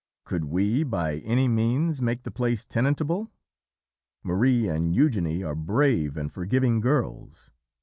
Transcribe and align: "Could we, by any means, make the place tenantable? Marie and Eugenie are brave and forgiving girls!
"Could 0.23 0.45
we, 0.45 0.81
by 0.81 1.17
any 1.19 1.47
means, 1.47 2.01
make 2.01 2.23
the 2.23 2.31
place 2.31 2.65
tenantable? 2.65 3.31
Marie 4.23 4.67
and 4.67 4.95
Eugenie 4.95 5.43
are 5.43 5.53
brave 5.53 6.17
and 6.17 6.31
forgiving 6.31 6.79
girls! 6.79 7.51